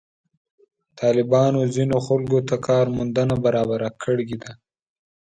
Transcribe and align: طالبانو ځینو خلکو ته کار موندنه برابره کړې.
طالبانو 0.99 1.61
ځینو 1.75 1.97
خلکو 2.07 2.39
ته 2.47 2.55
کار 2.67 2.85
موندنه 2.95 3.35
برابره 3.45 3.89
کړې. 4.03 4.27